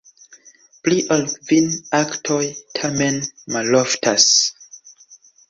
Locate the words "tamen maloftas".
2.79-4.27